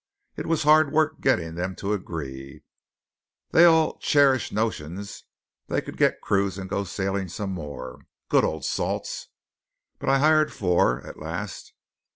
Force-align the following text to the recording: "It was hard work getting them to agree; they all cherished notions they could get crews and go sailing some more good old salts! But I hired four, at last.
"It 0.35 0.47
was 0.47 0.63
hard 0.63 0.91
work 0.91 1.19
getting 1.21 1.53
them 1.53 1.75
to 1.75 1.93
agree; 1.93 2.63
they 3.51 3.65
all 3.65 3.99
cherished 3.99 4.51
notions 4.51 5.25
they 5.67 5.79
could 5.79 5.95
get 5.95 6.21
crews 6.21 6.57
and 6.57 6.67
go 6.67 6.85
sailing 6.85 7.27
some 7.27 7.51
more 7.51 8.01
good 8.27 8.43
old 8.43 8.65
salts! 8.65 9.27
But 9.99 10.09
I 10.09 10.17
hired 10.17 10.51
four, 10.51 11.05
at 11.05 11.19
last. 11.19 11.73